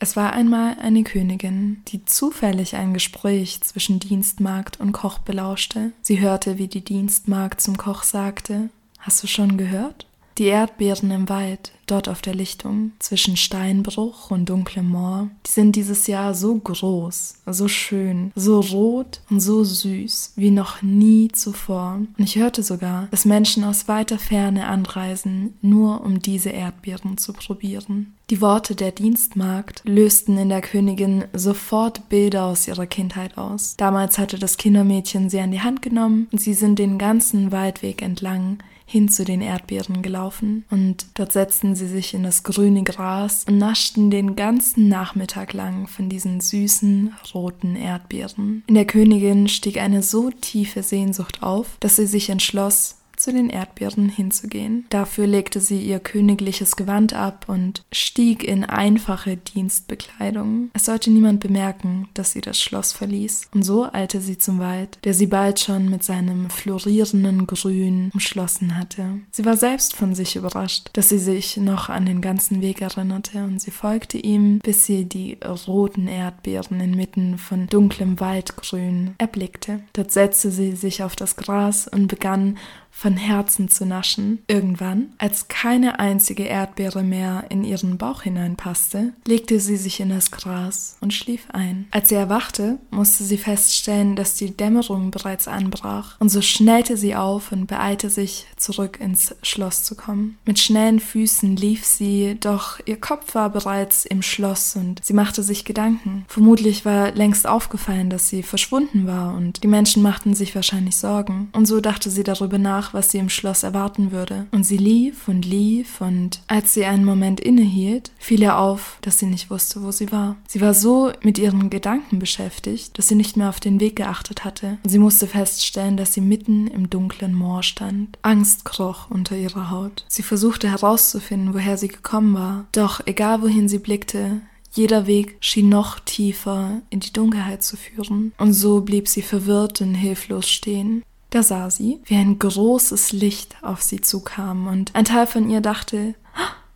Es 0.00 0.16
war 0.16 0.32
einmal 0.32 0.76
eine 0.80 1.04
Königin, 1.04 1.82
die 1.88 2.04
zufällig 2.04 2.76
ein 2.76 2.94
Gespräch 2.94 3.60
zwischen 3.62 3.98
Dienstmagd 3.98 4.80
und 4.80 4.92
Koch 4.92 5.18
belauschte. 5.18 5.92
Sie 6.02 6.20
hörte, 6.20 6.58
wie 6.58 6.68
die 6.68 6.84
Dienstmagd 6.84 7.60
zum 7.60 7.76
Koch 7.76 8.02
sagte, 8.02 8.70
Hast 8.98 9.22
du 9.22 9.28
schon 9.28 9.56
gehört? 9.56 10.06
Die 10.38 10.44
Erdbeeren 10.44 11.10
im 11.12 11.30
Wald, 11.30 11.72
dort 11.86 12.10
auf 12.10 12.20
der 12.20 12.34
Lichtung, 12.34 12.92
zwischen 12.98 13.38
Steinbruch 13.38 14.30
und 14.30 14.50
dunklem 14.50 14.90
Moor, 14.90 15.30
die 15.46 15.50
sind 15.50 15.76
dieses 15.76 16.06
Jahr 16.08 16.34
so 16.34 16.54
groß, 16.54 17.36
so 17.46 17.68
schön, 17.68 18.32
so 18.34 18.60
rot 18.60 19.22
und 19.30 19.40
so 19.40 19.64
süß 19.64 20.34
wie 20.36 20.50
noch 20.50 20.82
nie 20.82 21.28
zuvor. 21.28 22.00
Und 22.18 22.24
ich 22.24 22.36
hörte 22.36 22.62
sogar, 22.62 23.08
dass 23.10 23.24
Menschen 23.24 23.64
aus 23.64 23.88
weiter 23.88 24.18
Ferne 24.18 24.66
anreisen, 24.66 25.54
nur 25.62 26.02
um 26.04 26.20
diese 26.20 26.50
Erdbeeren 26.50 27.16
zu 27.16 27.32
probieren. 27.32 28.12
Die 28.28 28.42
Worte 28.42 28.74
der 28.74 28.92
Dienstmagd 28.92 29.80
lösten 29.86 30.36
in 30.36 30.50
der 30.50 30.60
Königin 30.60 31.24
sofort 31.32 32.10
Bilder 32.10 32.44
aus 32.44 32.68
ihrer 32.68 32.86
Kindheit 32.86 33.38
aus. 33.38 33.76
Damals 33.78 34.18
hatte 34.18 34.38
das 34.38 34.58
Kindermädchen 34.58 35.30
sie 35.30 35.40
an 35.40 35.52
die 35.52 35.62
Hand 35.62 35.80
genommen 35.80 36.26
und 36.30 36.40
sie 36.40 36.54
sind 36.54 36.78
den 36.78 36.98
ganzen 36.98 37.52
Waldweg 37.52 38.02
entlang 38.02 38.58
hin 38.86 39.08
zu 39.08 39.24
den 39.24 39.42
Erdbeeren 39.42 40.00
gelaufen 40.00 40.64
und 40.70 41.06
dort 41.14 41.32
setzten 41.32 41.74
sie 41.74 41.88
sich 41.88 42.14
in 42.14 42.22
das 42.22 42.44
grüne 42.44 42.84
Gras 42.84 43.44
und 43.48 43.58
naschten 43.58 44.10
den 44.10 44.36
ganzen 44.36 44.88
Nachmittag 44.88 45.52
lang 45.52 45.88
von 45.88 46.08
diesen 46.08 46.40
süßen 46.40 47.12
roten 47.34 47.74
Erdbeeren. 47.74 48.62
In 48.68 48.76
der 48.76 48.84
Königin 48.84 49.48
stieg 49.48 49.78
eine 49.78 50.04
so 50.04 50.30
tiefe 50.30 50.84
Sehnsucht 50.84 51.42
auf, 51.42 51.76
dass 51.80 51.96
sie 51.96 52.06
sich 52.06 52.30
entschloss, 52.30 52.96
zu 53.16 53.32
den 53.32 53.50
Erdbeeren 53.50 54.08
hinzugehen. 54.08 54.86
Dafür 54.90 55.26
legte 55.26 55.60
sie 55.60 55.80
ihr 55.80 56.00
königliches 56.00 56.76
Gewand 56.76 57.12
ab 57.12 57.46
und 57.48 57.84
stieg 57.92 58.44
in 58.44 58.64
einfache 58.64 59.36
Dienstbekleidung. 59.36 60.70
Es 60.74 60.84
sollte 60.84 61.10
niemand 61.10 61.40
bemerken, 61.40 62.08
dass 62.14 62.32
sie 62.32 62.40
das 62.40 62.60
Schloss 62.60 62.92
verließ. 62.92 63.48
Und 63.54 63.62
so 63.62 63.90
eilte 63.92 64.20
sie 64.20 64.38
zum 64.38 64.58
Wald, 64.58 64.98
der 65.04 65.14
sie 65.14 65.26
bald 65.26 65.60
schon 65.60 65.88
mit 65.88 66.04
seinem 66.04 66.50
florierenden 66.50 67.46
Grün 67.46 68.10
umschlossen 68.12 68.76
hatte. 68.76 69.20
Sie 69.30 69.44
war 69.44 69.56
selbst 69.56 69.94
von 69.94 70.14
sich 70.14 70.36
überrascht, 70.36 70.90
dass 70.92 71.08
sie 71.08 71.18
sich 71.18 71.56
noch 71.56 71.88
an 71.88 72.06
den 72.06 72.20
ganzen 72.20 72.60
Weg 72.60 72.82
erinnerte 72.82 73.44
und 73.44 73.60
sie 73.60 73.70
folgte 73.70 74.18
ihm, 74.18 74.58
bis 74.58 74.84
sie 74.86 75.04
die 75.04 75.38
roten 75.66 76.08
Erdbeeren 76.08 76.80
inmitten 76.80 77.38
von 77.38 77.66
dunklem 77.66 78.20
Waldgrün 78.20 79.14
erblickte. 79.18 79.80
Dort 79.92 80.12
setzte 80.12 80.50
sie 80.50 80.72
sich 80.72 81.02
auf 81.02 81.16
das 81.16 81.36
Gras 81.36 81.88
und 81.88 82.08
begann 82.08 82.58
von 82.96 83.16
Herzen 83.16 83.68
zu 83.68 83.84
naschen. 83.84 84.42
Irgendwann, 84.48 85.12
als 85.18 85.48
keine 85.48 85.98
einzige 85.98 86.44
Erdbeere 86.44 87.02
mehr 87.02 87.44
in 87.50 87.62
ihren 87.62 87.98
Bauch 87.98 88.22
hineinpasste, 88.22 89.12
legte 89.26 89.60
sie 89.60 89.76
sich 89.76 90.00
in 90.00 90.08
das 90.08 90.30
Gras 90.30 90.96
und 91.02 91.12
schlief 91.12 91.42
ein. 91.52 91.86
Als 91.90 92.08
sie 92.08 92.14
erwachte, 92.14 92.78
musste 92.90 93.24
sie 93.24 93.36
feststellen, 93.36 94.16
dass 94.16 94.34
die 94.34 94.56
Dämmerung 94.56 95.10
bereits 95.10 95.46
anbrach, 95.46 96.18
und 96.20 96.30
so 96.30 96.40
schnellte 96.40 96.96
sie 96.96 97.14
auf 97.14 97.52
und 97.52 97.66
beeilte 97.66 98.08
sich, 98.08 98.46
zurück 98.56 98.98
ins 98.98 99.34
Schloss 99.42 99.84
zu 99.84 99.94
kommen. 99.94 100.38
Mit 100.46 100.58
schnellen 100.58 100.98
Füßen 100.98 101.54
lief 101.54 101.84
sie, 101.84 102.38
doch 102.40 102.80
ihr 102.86 102.98
Kopf 102.98 103.34
war 103.34 103.50
bereits 103.50 104.06
im 104.06 104.22
Schloss 104.22 104.74
und 104.74 105.04
sie 105.04 105.12
machte 105.12 105.42
sich 105.42 105.66
Gedanken. 105.66 106.24
Vermutlich 106.28 106.86
war 106.86 107.12
längst 107.12 107.46
aufgefallen, 107.46 108.08
dass 108.08 108.30
sie 108.30 108.42
verschwunden 108.42 109.06
war, 109.06 109.34
und 109.34 109.62
die 109.62 109.68
Menschen 109.68 110.02
machten 110.02 110.34
sich 110.34 110.54
wahrscheinlich 110.54 110.96
Sorgen. 110.96 111.50
Und 111.52 111.66
so 111.66 111.80
dachte 111.80 112.10
sie 112.10 112.24
darüber 112.24 112.56
nach, 112.56 112.85
nach, 112.86 112.94
was 112.94 113.10
sie 113.10 113.18
im 113.18 113.28
Schloss 113.28 113.62
erwarten 113.62 114.12
würde. 114.12 114.46
Und 114.52 114.64
sie 114.64 114.76
lief 114.76 115.28
und 115.28 115.44
lief 115.44 116.00
und 116.00 116.40
als 116.46 116.74
sie 116.74 116.84
einen 116.84 117.04
Moment 117.04 117.40
innehielt, 117.40 118.12
fiel 118.18 118.42
ihr 118.42 118.58
auf, 118.58 118.98
dass 119.02 119.18
sie 119.18 119.26
nicht 119.26 119.50
wusste, 119.50 119.82
wo 119.82 119.90
sie 119.90 120.12
war. 120.12 120.36
Sie 120.46 120.60
war 120.60 120.74
so 120.74 121.12
mit 121.22 121.38
ihren 121.38 121.70
Gedanken 121.70 122.18
beschäftigt, 122.18 122.98
dass 122.98 123.08
sie 123.08 123.14
nicht 123.14 123.36
mehr 123.36 123.48
auf 123.48 123.60
den 123.60 123.80
Weg 123.80 123.96
geachtet 123.96 124.44
hatte. 124.44 124.78
Und 124.84 124.90
sie 124.90 124.98
musste 124.98 125.26
feststellen, 125.26 125.96
dass 125.96 126.14
sie 126.14 126.20
mitten 126.20 126.68
im 126.68 126.90
dunklen 126.90 127.34
Moor 127.34 127.62
stand. 127.62 128.18
Angst 128.22 128.64
kroch 128.64 129.10
unter 129.10 129.36
ihrer 129.36 129.70
Haut. 129.70 130.04
Sie 130.08 130.22
versuchte 130.22 130.70
herauszufinden, 130.70 131.54
woher 131.54 131.76
sie 131.76 131.88
gekommen 131.88 132.34
war. 132.34 132.66
Doch 132.72 133.00
egal 133.06 133.42
wohin 133.42 133.68
sie 133.68 133.78
blickte, 133.78 134.42
jeder 134.72 135.06
Weg 135.06 135.38
schien 135.40 135.70
noch 135.70 135.98
tiefer 136.00 136.82
in 136.90 137.00
die 137.00 137.12
Dunkelheit 137.12 137.62
zu 137.62 137.78
führen, 137.78 138.32
und 138.36 138.52
so 138.52 138.82
blieb 138.82 139.08
sie 139.08 139.22
verwirrt 139.22 139.80
und 139.80 139.94
hilflos 139.94 140.50
stehen. 140.50 141.02
Da 141.36 141.42
sah 141.42 141.68
sie, 141.68 142.00
wie 142.06 142.14
ein 142.14 142.38
großes 142.38 143.12
Licht 143.12 143.56
auf 143.60 143.82
sie 143.82 144.00
zukam, 144.00 144.68
und 144.68 144.94
ein 144.94 145.04
Teil 145.04 145.26
von 145.26 145.50
ihr 145.50 145.60
dachte, 145.60 146.14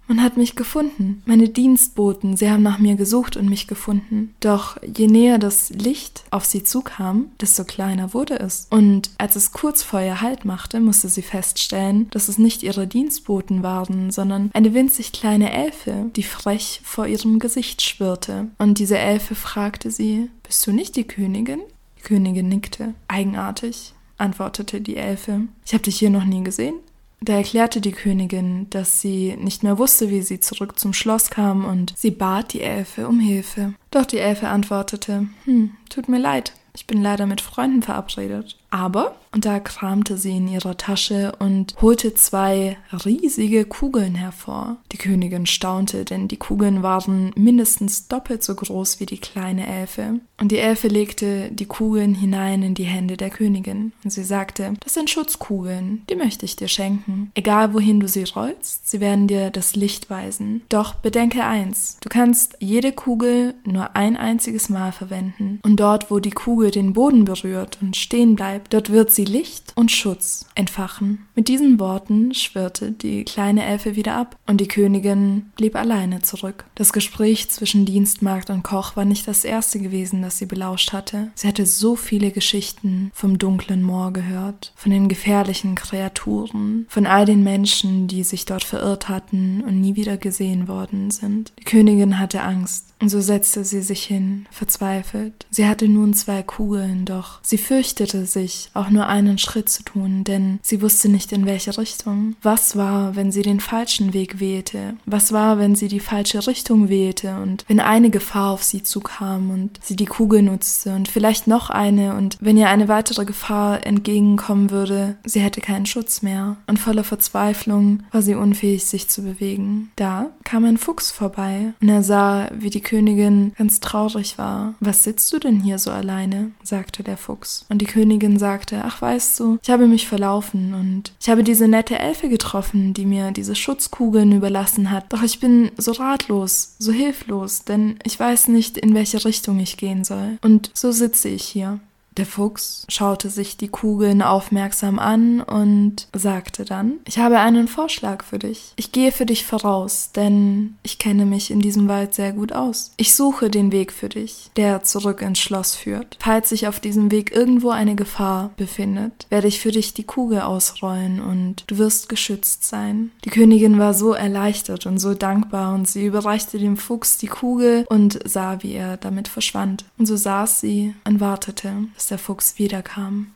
man 0.06 0.22
hat 0.22 0.36
mich 0.36 0.54
gefunden. 0.54 1.22
Meine 1.24 1.48
Dienstboten, 1.48 2.36
sie 2.36 2.50
haben 2.50 2.62
nach 2.62 2.78
mir 2.78 2.96
gesucht 2.96 3.38
und 3.38 3.48
mich 3.48 3.68
gefunden. 3.68 4.34
Doch 4.40 4.76
je 4.82 5.06
näher 5.06 5.38
das 5.38 5.70
Licht 5.70 6.24
auf 6.30 6.44
sie 6.44 6.62
zukam, 6.62 7.30
desto 7.40 7.64
kleiner 7.64 8.12
wurde 8.12 8.38
es. 8.38 8.66
Und 8.68 9.08
als 9.16 9.34
es 9.34 9.52
kurz 9.52 9.82
vor 9.82 10.02
ihr 10.02 10.20
Halt 10.20 10.44
machte, 10.44 10.78
musste 10.80 11.08
sie 11.08 11.22
feststellen, 11.22 12.10
dass 12.10 12.28
es 12.28 12.36
nicht 12.36 12.62
ihre 12.62 12.86
Dienstboten 12.86 13.62
waren, 13.62 14.10
sondern 14.10 14.50
eine 14.52 14.74
winzig 14.74 15.12
kleine 15.12 15.54
Elfe, 15.54 16.10
die 16.16 16.22
frech 16.22 16.82
vor 16.84 17.06
ihrem 17.06 17.38
Gesicht 17.38 17.80
schwirrte. 17.80 18.48
Und 18.58 18.78
diese 18.78 18.98
Elfe 18.98 19.34
fragte 19.34 19.90
sie, 19.90 20.28
bist 20.42 20.66
du 20.66 20.72
nicht 20.72 20.96
die 20.96 21.04
Königin? 21.04 21.62
Die 21.96 22.02
Königin 22.02 22.50
nickte. 22.50 22.92
Eigenartig 23.08 23.94
antwortete 24.20 24.80
die 24.80 24.96
Elfe. 24.96 25.42
Ich 25.64 25.72
habe 25.72 25.82
dich 25.82 25.98
hier 25.98 26.10
noch 26.10 26.24
nie 26.24 26.42
gesehen. 26.44 26.74
Da 27.22 27.34
erklärte 27.34 27.80
die 27.80 27.92
Königin, 27.92 28.68
dass 28.70 29.00
sie 29.00 29.36
nicht 29.38 29.62
mehr 29.62 29.76
wusste, 29.76 30.08
wie 30.08 30.22
sie 30.22 30.40
zurück 30.40 30.78
zum 30.78 30.94
Schloss 30.94 31.28
kam, 31.28 31.66
und 31.66 31.92
sie 31.96 32.10
bat 32.10 32.54
die 32.54 32.62
Elfe 32.62 33.06
um 33.06 33.20
Hilfe. 33.20 33.74
Doch 33.90 34.06
die 34.06 34.18
Elfe 34.18 34.48
antwortete, 34.48 35.28
hm, 35.44 35.72
tut 35.90 36.08
mir 36.08 36.18
leid, 36.18 36.54
ich 36.74 36.86
bin 36.86 37.02
leider 37.02 37.26
mit 37.26 37.42
Freunden 37.42 37.82
verabredet. 37.82 38.56
Aber, 38.70 39.16
und 39.32 39.44
da 39.44 39.60
kramte 39.60 40.16
sie 40.16 40.36
in 40.36 40.48
ihrer 40.48 40.76
Tasche 40.76 41.32
und 41.38 41.74
holte 41.80 42.14
zwei 42.14 42.76
riesige 43.04 43.64
Kugeln 43.64 44.14
hervor. 44.14 44.76
Die 44.92 44.96
Königin 44.96 45.46
staunte, 45.46 46.04
denn 46.04 46.28
die 46.28 46.36
Kugeln 46.36 46.82
waren 46.82 47.32
mindestens 47.36 48.08
doppelt 48.08 48.42
so 48.42 48.54
groß 48.54 49.00
wie 49.00 49.06
die 49.06 49.18
kleine 49.18 49.66
Elfe. 49.66 50.20
Und 50.40 50.52
die 50.52 50.58
Elfe 50.58 50.88
legte 50.88 51.50
die 51.52 51.66
Kugeln 51.66 52.14
hinein 52.14 52.62
in 52.62 52.74
die 52.74 52.84
Hände 52.84 53.16
der 53.16 53.30
Königin. 53.30 53.92
Und 54.02 54.10
sie 54.10 54.24
sagte, 54.24 54.74
das 54.82 54.94
sind 54.94 55.10
Schutzkugeln, 55.10 56.02
die 56.08 56.16
möchte 56.16 56.44
ich 56.44 56.56
dir 56.56 56.68
schenken. 56.68 57.30
Egal 57.34 57.74
wohin 57.74 58.00
du 58.00 58.08
sie 58.08 58.24
rollst, 58.24 58.88
sie 58.88 59.00
werden 59.00 59.28
dir 59.28 59.50
das 59.50 59.76
Licht 59.76 60.10
weisen. 60.10 60.62
Doch 60.68 60.94
bedenke 60.94 61.44
eins, 61.44 61.98
du 62.00 62.08
kannst 62.08 62.56
jede 62.58 62.92
Kugel 62.92 63.54
nur 63.64 63.94
ein 63.94 64.16
einziges 64.16 64.68
Mal 64.68 64.92
verwenden. 64.92 65.60
Und 65.62 65.76
dort, 65.76 66.10
wo 66.10 66.18
die 66.18 66.30
Kugel 66.30 66.70
den 66.70 66.94
Boden 66.94 67.24
berührt 67.24 67.78
und 67.80 67.96
stehen 67.96 68.34
bleibt, 68.34 68.59
bleibt, 68.60 68.74
dort 68.74 68.90
wird 68.90 69.10
sie 69.12 69.24
Licht 69.24 69.72
und 69.74 69.90
Schutz 69.90 70.46
entfachen. 70.54 71.26
Mit 71.34 71.48
diesen 71.48 71.78
Worten 71.78 72.34
schwirrte 72.34 72.92
die 72.92 73.24
kleine 73.24 73.64
Elfe 73.64 73.96
wieder 73.96 74.14
ab 74.14 74.36
und 74.46 74.60
die 74.60 74.68
Königin 74.68 75.50
blieb 75.56 75.76
alleine 75.76 76.22
zurück. 76.22 76.64
Das 76.74 76.92
Gespräch 76.92 77.50
zwischen 77.50 77.86
Dienstmagd 77.86 78.50
und 78.50 78.62
Koch 78.62 78.96
war 78.96 79.04
nicht 79.04 79.26
das 79.26 79.44
erste 79.44 79.78
gewesen, 79.78 80.22
das 80.22 80.38
sie 80.38 80.46
belauscht 80.46 80.92
hatte. 80.92 81.30
Sie 81.34 81.48
hatte 81.48 81.66
so 81.66 81.96
viele 81.96 82.30
Geschichten 82.30 83.10
vom 83.14 83.38
dunklen 83.38 83.82
Moor 83.82 84.12
gehört, 84.12 84.72
von 84.76 84.92
den 84.92 85.08
gefährlichen 85.08 85.74
Kreaturen, 85.74 86.86
von 86.88 87.06
all 87.06 87.24
den 87.24 87.42
Menschen, 87.42 88.08
die 88.08 88.24
sich 88.24 88.44
dort 88.44 88.64
verirrt 88.64 89.08
hatten 89.08 89.62
und 89.66 89.80
nie 89.80 89.96
wieder 89.96 90.16
gesehen 90.16 90.68
worden 90.68 91.10
sind. 91.10 91.52
Die 91.58 91.64
Königin 91.64 92.18
hatte 92.18 92.42
Angst, 92.42 92.89
so 93.08 93.20
setzte 93.20 93.64
sie 93.64 93.82
sich 93.82 94.04
hin, 94.04 94.46
verzweifelt. 94.50 95.46
Sie 95.50 95.66
hatte 95.66 95.88
nun 95.88 96.14
zwei 96.14 96.42
Kugeln, 96.42 97.04
doch 97.04 97.40
sie 97.42 97.58
fürchtete 97.58 98.26
sich, 98.26 98.70
auch 98.74 98.90
nur 98.90 99.06
einen 99.06 99.38
Schritt 99.38 99.68
zu 99.68 99.82
tun, 99.82 100.24
denn 100.24 100.58
sie 100.62 100.82
wusste 100.82 101.08
nicht 101.08 101.32
in 101.32 101.46
welche 101.46 101.76
Richtung. 101.78 102.36
Was 102.42 102.76
war, 102.76 103.16
wenn 103.16 103.32
sie 103.32 103.42
den 103.42 103.60
falschen 103.60 104.12
Weg 104.12 104.40
wählte? 104.40 104.94
Was 105.06 105.32
war, 105.32 105.58
wenn 105.58 105.74
sie 105.74 105.88
die 105.88 106.00
falsche 106.00 106.46
Richtung 106.46 106.88
wählte 106.88 107.36
und 107.36 107.64
wenn 107.68 107.80
eine 107.80 108.10
Gefahr 108.10 108.50
auf 108.50 108.62
sie 108.62 108.82
zukam 108.82 109.50
und 109.50 109.78
sie 109.82 109.96
die 109.96 110.06
Kugel 110.06 110.42
nutzte 110.42 110.94
und 110.94 111.08
vielleicht 111.08 111.46
noch 111.46 111.70
eine 111.70 112.16
und 112.16 112.36
wenn 112.40 112.56
ihr 112.56 112.68
eine 112.68 112.88
weitere 112.88 113.24
Gefahr 113.24 113.86
entgegenkommen 113.86 114.70
würde, 114.70 115.16
sie 115.24 115.40
hätte 115.40 115.60
keinen 115.60 115.86
Schutz 115.86 116.22
mehr. 116.22 116.56
Und 116.66 116.78
voller 116.78 117.04
Verzweiflung 117.04 118.02
war 118.10 118.22
sie 118.22 118.34
unfähig, 118.34 118.84
sich 118.84 119.08
zu 119.08 119.22
bewegen. 119.22 119.90
Da 119.96 120.30
kam 120.44 120.64
ein 120.64 120.78
Fuchs 120.78 121.10
vorbei 121.10 121.72
und 121.80 121.88
er 121.88 122.02
sah, 122.02 122.50
wie 122.52 122.70
die 122.70 122.80
Königin 122.90 123.52
ganz 123.56 123.78
traurig 123.78 124.36
war. 124.36 124.74
Was 124.80 125.04
sitzt 125.04 125.32
du 125.32 125.38
denn 125.38 125.60
hier 125.60 125.78
so 125.78 125.92
alleine? 125.92 126.50
sagte 126.64 127.04
der 127.04 127.16
Fuchs. 127.16 127.64
Und 127.68 127.78
die 127.78 127.86
Königin 127.86 128.36
sagte, 128.36 128.82
ach 128.84 129.00
weißt 129.00 129.38
du, 129.38 129.58
ich 129.62 129.70
habe 129.70 129.86
mich 129.86 130.08
verlaufen 130.08 130.74
und 130.74 131.12
ich 131.20 131.28
habe 131.28 131.44
diese 131.44 131.68
nette 131.68 132.00
Elfe 132.00 132.28
getroffen, 132.28 132.92
die 132.92 133.06
mir 133.06 133.30
diese 133.30 133.54
Schutzkugeln 133.54 134.32
überlassen 134.32 134.90
hat. 134.90 135.12
Doch 135.12 135.22
ich 135.22 135.38
bin 135.38 135.70
so 135.76 135.92
ratlos, 135.92 136.74
so 136.80 136.90
hilflos, 136.90 137.64
denn 137.64 137.96
ich 138.02 138.18
weiß 138.18 138.48
nicht, 138.48 138.76
in 138.76 138.92
welche 138.92 139.24
Richtung 139.24 139.60
ich 139.60 139.76
gehen 139.76 140.02
soll. 140.02 140.38
Und 140.42 140.72
so 140.74 140.90
sitze 140.90 141.28
ich 141.28 141.44
hier. 141.44 141.78
Der 142.16 142.26
Fuchs 142.26 142.86
schaute 142.88 143.30
sich 143.30 143.56
die 143.56 143.68
Kugeln 143.68 144.20
aufmerksam 144.20 144.98
an 144.98 145.40
und 145.40 146.08
sagte 146.14 146.64
dann, 146.64 146.94
ich 147.06 147.18
habe 147.18 147.38
einen 147.38 147.68
Vorschlag 147.68 148.24
für 148.24 148.38
dich. 148.38 148.72
Ich 148.76 148.92
gehe 148.92 149.12
für 149.12 149.26
dich 149.26 149.46
voraus, 149.46 150.10
denn 150.12 150.76
ich 150.82 150.98
kenne 150.98 151.24
mich 151.24 151.50
in 151.50 151.60
diesem 151.60 151.88
Wald 151.88 152.14
sehr 152.14 152.32
gut 152.32 152.52
aus. 152.52 152.92
Ich 152.96 153.14
suche 153.14 153.48
den 153.48 153.70
Weg 153.72 153.92
für 153.92 154.08
dich, 154.08 154.50
der 154.56 154.82
zurück 154.82 155.22
ins 155.22 155.38
Schloss 155.38 155.74
führt. 155.74 156.18
Falls 156.20 156.48
sich 156.48 156.66
auf 156.66 156.80
diesem 156.80 157.10
Weg 157.10 157.32
irgendwo 157.32 157.70
eine 157.70 157.94
Gefahr 157.94 158.50
befindet, 158.56 159.26
werde 159.30 159.48
ich 159.48 159.60
für 159.60 159.70
dich 159.70 159.94
die 159.94 160.04
Kugel 160.04 160.40
ausrollen 160.40 161.20
und 161.20 161.64
du 161.68 161.78
wirst 161.78 162.08
geschützt 162.08 162.64
sein. 162.64 163.12
Die 163.24 163.30
Königin 163.30 163.78
war 163.78 163.94
so 163.94 164.12
erleichtert 164.12 164.86
und 164.86 164.98
so 164.98 165.14
dankbar 165.14 165.74
und 165.74 165.88
sie 165.88 166.06
überreichte 166.06 166.58
dem 166.58 166.76
Fuchs 166.76 167.18
die 167.18 167.28
Kugel 167.28 167.86
und 167.88 168.18
sah, 168.28 168.62
wie 168.62 168.72
er 168.72 168.96
damit 168.96 169.28
verschwand. 169.28 169.84
Und 169.96 170.06
so 170.06 170.16
saß 170.16 170.60
sie 170.60 170.94
und 171.04 171.20
wartete 171.20 171.72
bis 172.00 172.06
der 172.06 172.18
Fuchs 172.18 172.58
wiederkam. 172.58 173.26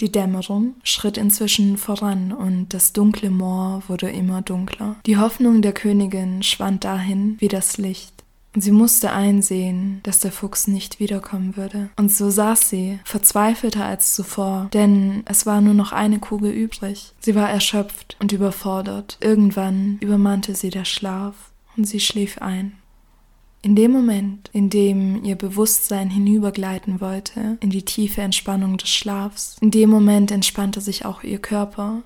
Die 0.00 0.10
Dämmerung 0.10 0.76
schritt 0.82 1.18
inzwischen 1.18 1.76
voran 1.76 2.32
und 2.32 2.72
das 2.72 2.94
dunkle 2.94 3.28
Moor 3.28 3.82
wurde 3.86 4.08
immer 4.08 4.40
dunkler. 4.40 4.96
Die 5.04 5.18
Hoffnung 5.18 5.60
der 5.60 5.74
Königin 5.74 6.42
schwand 6.42 6.84
dahin 6.84 7.36
wie 7.38 7.48
das 7.48 7.76
Licht. 7.76 8.24
Und 8.54 8.62
sie 8.62 8.70
musste 8.70 9.12
einsehen, 9.12 10.00
dass 10.04 10.20
der 10.20 10.32
Fuchs 10.32 10.68
nicht 10.68 11.00
wiederkommen 11.00 11.58
würde. 11.58 11.90
Und 11.96 12.10
so 12.10 12.30
saß 12.30 12.70
sie, 12.70 12.98
verzweifelter 13.04 13.84
als 13.84 14.14
zuvor, 14.14 14.70
denn 14.72 15.22
es 15.26 15.44
war 15.44 15.60
nur 15.60 15.74
noch 15.74 15.92
eine 15.92 16.18
Kugel 16.18 16.50
übrig. 16.50 17.12
Sie 17.20 17.34
war 17.34 17.50
erschöpft 17.50 18.16
und 18.20 18.32
überfordert. 18.32 19.18
Irgendwann 19.20 19.98
übermannte 20.00 20.54
sie 20.54 20.70
der 20.70 20.86
Schlaf 20.86 21.34
und 21.76 21.84
sie 21.84 22.00
schlief 22.00 22.38
ein. 22.38 22.72
In 23.64 23.74
dem 23.74 23.92
Moment, 23.92 24.50
in 24.52 24.68
dem 24.68 25.24
ihr 25.24 25.36
Bewusstsein 25.36 26.10
hinübergleiten 26.10 27.00
wollte, 27.00 27.56
in 27.60 27.70
die 27.70 27.82
tiefe 27.82 28.20
Entspannung 28.20 28.76
des 28.76 28.90
Schlafs, 28.90 29.56
in 29.62 29.70
dem 29.70 29.88
Moment 29.88 30.30
entspannte 30.30 30.82
sich 30.82 31.06
auch 31.06 31.24
ihr 31.24 31.38
Körper 31.38 32.02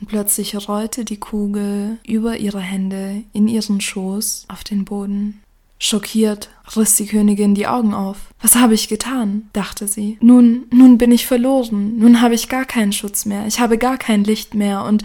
und 0.00 0.06
plötzlich 0.06 0.54
rollte 0.68 1.04
die 1.04 1.18
Kugel 1.18 1.98
über 2.06 2.36
ihre 2.36 2.60
Hände 2.60 3.24
in 3.32 3.48
ihren 3.48 3.80
Schoß 3.80 4.44
auf 4.46 4.62
den 4.62 4.84
Boden. 4.84 5.42
Schockiert 5.80 6.50
riss 6.76 6.94
die 6.94 7.06
Königin 7.06 7.56
die 7.56 7.66
Augen 7.66 7.92
auf. 7.92 8.30
Was 8.40 8.54
habe 8.54 8.74
ich 8.74 8.86
getan? 8.86 9.50
dachte 9.52 9.88
sie. 9.88 10.18
Nun, 10.20 10.66
nun 10.72 10.98
bin 10.98 11.10
ich 11.10 11.26
verloren. 11.26 11.98
Nun 11.98 12.22
habe 12.22 12.36
ich 12.36 12.48
gar 12.48 12.64
keinen 12.64 12.92
Schutz 12.92 13.26
mehr. 13.26 13.44
Ich 13.48 13.58
habe 13.58 13.76
gar 13.76 13.98
kein 13.98 14.22
Licht 14.22 14.54
mehr 14.54 14.84
und 14.84 15.02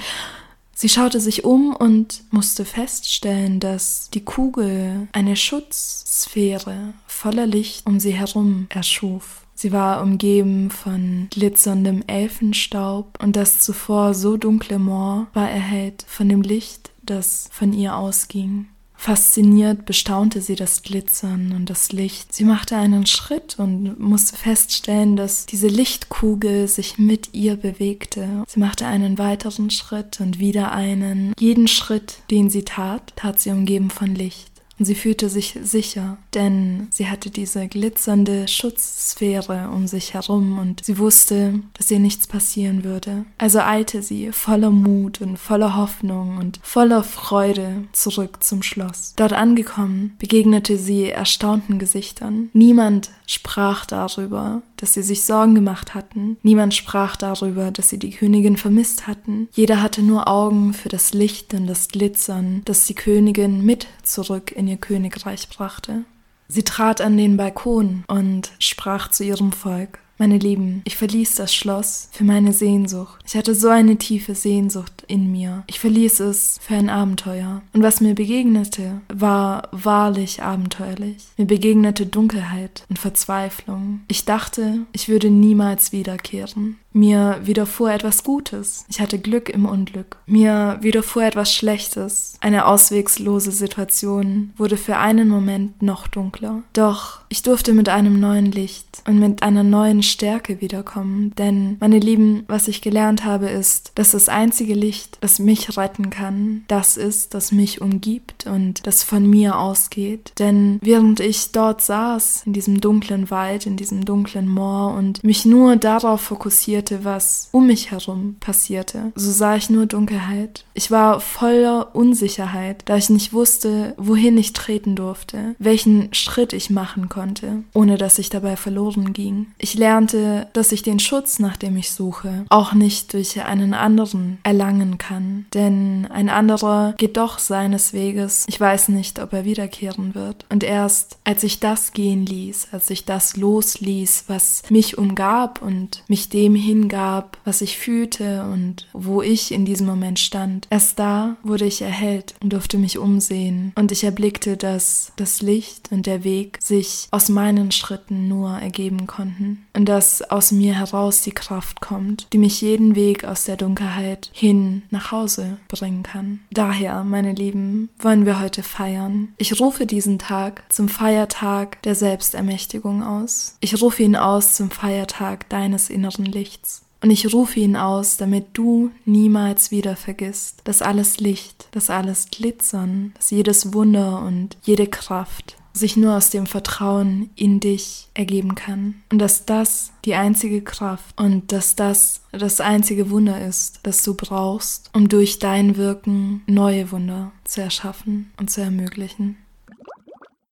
Sie 0.82 0.90
schaute 0.90 1.20
sich 1.20 1.44
um 1.44 1.76
und 1.76 2.24
musste 2.32 2.66
feststellen, 2.66 3.60
dass 3.60 4.10
die 4.16 4.26
Kugel 4.26 5.08
eine 5.12 5.36
Schutzsphäre 5.36 6.96
voller 7.06 7.46
Licht 7.46 7.86
um 7.86 8.00
sie 8.00 8.14
herum 8.14 8.66
erschuf. 8.70 9.46
Sie 9.54 9.72
war 9.72 10.02
umgeben 10.02 10.72
von 10.72 11.28
glitzerndem 11.30 12.04
Elfenstaub 12.08 13.20
und 13.22 13.36
das 13.36 13.60
zuvor 13.60 14.16
so 14.16 14.38
dunkle 14.38 14.80
Moor 14.80 15.28
war 15.36 15.52
erhellt 15.52 16.04
von 16.08 16.28
dem 16.28 16.42
Licht, 16.42 16.90
das 17.04 17.48
von 17.52 17.74
ihr 17.74 17.96
ausging. 17.96 18.66
Fasziniert 19.02 19.86
bestaunte 19.86 20.42
sie 20.42 20.56
das 20.56 20.84
Glitzern 20.84 21.54
und 21.56 21.72
das 21.72 21.92
Licht. 21.92 22.34
Sie 22.34 22.44
machte 22.44 22.76
einen 22.78 23.08
Schritt 23.08 23.58
und 23.58 24.00
musste 24.00 24.38
feststellen, 24.38 25.16
dass 25.16 25.48
diese 25.48 25.70
Lichtkugel 25.70 26.68
sich 26.68 27.00
mit 27.00 27.34
ihr 27.34 27.56
bewegte. 27.56 28.44
Sie 28.48 28.60
machte 28.60 28.86
einen 28.86 29.18
weiteren 29.18 29.72
Schritt 29.72 30.22
und 30.22 30.38
wieder 30.38 30.72
einen. 30.72 31.34
Jeden 31.40 31.68
Schritt, 31.68 32.20
den 32.30 32.52
sie 32.52 32.64
tat, 32.64 33.14
tat 33.16 33.40
sie 33.40 33.50
umgeben 33.50 33.90
von 33.90 34.14
Licht. 34.14 34.52
Und 34.78 34.86
sie 34.86 34.96
fühlte 34.96 35.30
sich 35.30 35.58
sicher, 35.64 36.20
denn 36.34 36.88
sie 36.92 37.10
hatte 37.10 37.30
diese 37.30 37.68
glitzernde 37.68 38.48
Schutzsphäre 38.48 39.70
um 39.74 39.88
sich 39.88 40.14
herum 40.14 40.60
und 40.60 40.84
sie 40.84 40.98
wusste, 40.98 41.60
dass 41.74 41.92
ihr 41.92 42.00
nichts 42.00 42.28
passieren 42.28 42.84
würde. 42.84 43.26
Also 43.38 43.60
eilte 43.60 44.02
sie 44.02 44.32
voller 44.32 44.72
Mut 44.72 45.22
und 45.22 45.38
voller 45.38 45.76
Hoffnung 45.76 46.38
und 46.38 46.60
voller 46.64 47.04
Freude 47.04 47.84
zurück 47.92 48.44
zum 48.44 48.64
Schloss. 48.64 49.14
Dort 49.16 49.34
angekommen, 49.34 50.16
begegnete 50.20 50.78
sie 50.78 51.10
erstaunten 51.10 51.80
Gesichtern. 51.80 52.50
Niemand 52.54 53.12
sprach 53.28 53.86
darüber, 53.86 54.62
dass 54.78 54.94
sie 54.94 55.04
sich 55.04 55.24
Sorgen 55.24 55.56
gemacht 55.56 55.94
hatten. 55.94 56.38
Niemand 56.42 56.74
sprach 56.74 57.16
darüber, 57.16 57.72
dass 57.72 57.90
sie 57.90 58.00
die 58.00 58.12
Königin 58.12 58.58
vermisst 58.58 59.08
hatten. 59.08 59.48
Jeder 59.54 59.82
hatte 59.82 60.02
nur 60.02 60.28
Augen 60.28 60.74
für 60.74 60.90
das 60.90 61.14
Licht 61.14 61.54
und 61.54 61.68
das 61.68 61.88
Glitzern, 61.88 62.62
das 62.66 62.86
die 62.86 62.96
Königin 62.96 63.64
mit 63.64 63.88
zurück 64.04 64.52
in 64.52 64.68
ihr 64.68 64.78
Königreich 64.78 65.48
brachte. 65.50 66.04
Sie 66.52 66.64
trat 66.64 67.00
an 67.00 67.16
den 67.16 67.38
Balkon 67.38 68.04
und 68.08 68.52
sprach 68.60 69.10
zu 69.10 69.24
ihrem 69.24 69.54
Volk. 69.54 70.00
Meine 70.18 70.38
Lieben, 70.38 70.82
ich 70.84 70.98
verließ 70.98 71.36
das 71.36 71.56
Schloss 71.56 72.10
für 72.12 72.26
meine 72.26 72.52
Sehnsucht. 72.52 73.24
Ich 73.26 73.36
hatte 73.36 73.56
so 73.56 73.70
eine 73.70 73.96
tiefe 73.96 74.36
Sehnsucht 74.36 75.04
in 75.08 75.32
mir. 75.32 75.64
Ich 75.68 75.80
verließ 75.80 76.20
es 76.20 76.60
für 76.62 76.76
ein 76.76 76.90
Abenteuer. 76.90 77.62
Und 77.74 77.82
was 77.82 78.02
mir 78.02 78.14
begegnete, 78.14 79.02
war 79.08 79.70
wahrlich 79.72 80.44
abenteuerlich. 80.44 81.26
Mir 81.38 81.46
begegnete 81.46 82.06
Dunkelheit 82.06 82.84
und 82.90 83.00
Verzweiflung. 83.00 84.02
Ich 84.10 84.26
dachte, 84.26 84.86
ich 84.92 85.08
würde 85.08 85.30
niemals 85.30 85.94
wiederkehren. 85.94 86.78
Mir 86.94 87.40
widerfuhr 87.44 87.92
etwas 87.92 88.24
Gutes. 88.24 88.86
Ich 88.90 89.00
hatte 89.00 89.18
Glück 89.18 89.50
im 89.50 89.66
Unglück. 89.66 90.18
Mir 90.26 90.78
widerfuhr 90.82 91.24
etwas 91.24 91.54
Schlechtes. 91.54 92.36
Eine 92.42 92.66
auswegslose 92.66 93.52
Situation 93.52 94.54
wurde 94.58 94.78
für 94.78 94.98
einen 94.98 95.30
Moment 95.30 95.82
noch 95.82 96.08
dunkler. 96.08 96.64
Doch 96.74 97.22
ich 97.30 97.44
durfte 97.44 97.74
mit 97.74 97.88
einem 97.88 98.20
neuen 98.20 98.52
Licht 98.52 99.04
und 99.08 99.20
mit 99.20 99.42
einer 99.42 99.64
neuen 99.64 100.04
Stärke 100.04 100.60
wiederkommen. 100.60 101.34
Denn, 101.38 101.78
meine 101.80 102.00
Lieben, 102.00 102.44
was 102.48 102.68
ich 102.68 102.82
gelernt 102.82 103.24
habe, 103.24 103.50
ist, 103.50 103.94
dass 103.96 104.12
das 104.12 104.28
einzige 104.28 104.74
Licht, 104.74 105.18
das 105.22 105.40
mich 105.40 105.78
retten 105.78 106.10
kann, 106.10 106.66
das 106.68 106.98
ist, 106.98 107.34
das 107.34 107.54
mich 107.54 107.80
umgibt 107.80 108.48
und 108.48 108.86
das 108.86 109.04
von 109.04 109.30
mir 109.30 109.58
ausgeht. 109.58 110.34
Denn 110.40 110.78
während 110.82 111.22
ich 111.22 111.54
dort 111.54 111.82
saß, 111.82 112.44
in 112.46 112.54
diesem 112.54 112.82
dunklen 112.82 113.32
Wald, 113.32 113.66
in 113.66 113.78
diesem 113.78 114.04
dunklen 114.04 114.50
Moor 114.50 114.94
und 114.94 115.24
mich 115.24 115.46
nur 115.46 115.78
darauf 115.78 116.20
fokussierte, 116.22 116.81
passierte, 116.82 117.06
was 117.06 117.50
um 117.52 117.68
mich 117.68 117.92
herum 117.92 118.36
passierte. 118.40 119.12
So 119.16 119.32
sah 119.32 119.56
ich 119.56 119.70
nur 119.70 119.86
Dunkelheit. 119.86 120.66
Ich 120.74 120.90
war 120.90 121.20
voller 121.20 121.96
Unsicherheit, 121.96 122.84
da 122.86 122.98
ich 122.98 123.10
nicht 123.10 123.34
wusste, 123.34 123.94
wohin 123.98 124.38
ich 124.38 124.54
treten 124.54 124.96
durfte, 124.96 125.56
welchen 125.60 126.14
Schritt 126.14 126.54
ich 126.54 126.70
machen 126.70 127.10
konnte, 127.10 127.64
ohne 127.74 127.98
dass 127.98 128.20
ich 128.20 128.30
dabei 128.30 128.56
verloren 128.56 129.14
ging. 129.14 129.48
Ich 129.58 129.76
lernte, 129.76 130.48
dass 130.54 130.72
ich 130.72 130.82
den 130.82 131.00
Schutz, 131.00 131.40
nach 131.40 131.58
dem 131.58 131.78
ich 131.78 131.92
suche, 131.92 132.46
auch 132.50 132.74
nicht 132.74 133.14
durch 133.14 133.42
einen 133.42 133.74
anderen 133.74 134.40
erlangen 134.44 134.98
kann, 134.98 135.46
denn 135.54 136.08
ein 136.10 136.30
anderer 136.30 136.94
geht 136.98 137.18
doch 137.18 137.40
seines 137.40 137.94
Weges. 137.94 138.46
Ich 138.48 138.60
weiß 138.60 138.90
nicht, 138.90 139.20
ob 139.20 139.34
er 139.34 139.46
wiederkehren 139.46 140.16
wird. 140.16 140.46
Und 140.50 140.64
erst 140.64 141.18
als 141.24 141.44
ich 141.44 141.60
das 141.60 141.94
gehen 141.94 142.26
ließ, 142.26 142.70
als 142.72 142.90
ich 142.90 143.06
das 143.06 143.38
losließ, 143.38 144.26
was 144.28 144.64
mich 144.70 144.98
umgab 144.98 145.62
und 145.62 146.04
mich 146.08 146.30
dem 146.30 146.56
hin 146.56 146.71
hingab, 146.72 147.38
was 147.44 147.62
ich 147.62 147.78
fühlte 147.78 148.44
und 148.44 148.88
wo 148.94 149.22
ich 149.22 149.52
in 149.52 149.66
diesem 149.66 149.88
Moment 149.88 150.20
stand. 150.20 150.68
Erst 150.70 151.00
da 151.00 151.36
wurde 151.44 151.66
ich 151.66 151.82
erhellt 151.82 152.34
und 152.42 152.54
durfte 152.54 152.78
mich 152.78 152.98
umsehen 152.98 153.74
und 153.76 153.92
ich 153.92 154.04
erblickte, 154.06 154.56
dass 154.56 155.12
das 155.18 155.42
Licht 155.42 155.92
und 155.92 156.06
der 156.06 156.24
Weg 156.24 156.60
sich 156.62 157.08
aus 157.12 157.28
meinen 157.28 157.72
Schritten 157.72 158.30
nur 158.30 158.52
ergeben 158.52 159.06
konnten 159.06 159.66
und 159.74 159.90
dass 159.90 160.22
aus 160.22 160.52
mir 160.52 160.76
heraus 160.76 161.22
die 161.22 161.32
Kraft 161.32 161.82
kommt, 161.82 162.28
die 162.32 162.38
mich 162.38 162.62
jeden 162.62 162.96
Weg 162.96 163.26
aus 163.26 163.44
der 163.44 163.58
Dunkelheit 163.58 164.30
hin 164.34 164.84
nach 164.92 165.12
Hause 165.12 165.58
bringen 165.68 166.04
kann. 166.04 166.40
Daher, 166.52 167.04
meine 167.04 167.34
Lieben, 167.34 167.90
wollen 168.00 168.26
wir 168.26 168.40
heute 168.40 168.64
feiern. 168.64 169.34
Ich 169.38 169.60
rufe 169.60 169.86
diesen 169.86 170.20
Tag 170.20 170.64
zum 170.70 170.88
Feiertag 170.88 171.82
der 171.82 171.96
Selbstermächtigung 171.96 173.04
aus. 173.04 173.58
Ich 173.60 173.82
rufe 173.82 174.04
ihn 174.04 174.16
aus 174.16 174.56
zum 174.56 174.72
Feiertag 174.72 175.50
deines 175.50 175.90
inneren 175.90 176.26
Lichts. 176.26 176.61
Und 177.02 177.10
ich 177.10 177.34
rufe 177.34 177.60
ihn 177.60 177.76
aus, 177.76 178.18
damit 178.18 178.48
du 178.54 178.92
niemals 179.06 179.72
wieder 179.72 179.96
vergisst, 179.96 180.62
dass 180.66 180.82
alles 180.82 181.20
Licht, 181.20 181.68
dass 181.72 181.90
alles 181.90 182.28
Glitzern, 182.30 183.14
dass 183.16 183.32
jedes 183.32 183.74
Wunder 183.74 184.22
und 184.22 184.56
jede 184.62 184.88
Kraft 184.88 185.58
sich 185.74 185.98
nur 185.98 186.16
aus 186.16 186.30
dem 186.30 186.46
Vertrauen 186.46 187.30
in 187.36 187.60
dich 187.60 188.10
ergeben 188.14 188.56
kann. 188.56 189.02
Und 189.12 189.20
dass 189.20 189.46
das 189.46 189.92
die 190.06 190.16
einzige 190.16 190.62
Kraft 190.62 191.20
und 191.20 191.52
dass 191.52 191.76
das 191.76 192.22
das 192.32 192.62
einzige 192.62 193.10
Wunder 193.10 193.46
ist, 193.46 193.80
das 193.84 194.04
du 194.04 194.14
brauchst, 194.14 194.90
um 194.94 195.10
durch 195.10 195.40
dein 195.40 195.78
Wirken 195.78 196.44
neue 196.46 196.92
Wunder 196.92 197.32
zu 197.46 197.62
erschaffen 197.62 198.32
und 198.38 198.52
zu 198.52 198.62
ermöglichen. 198.62 199.38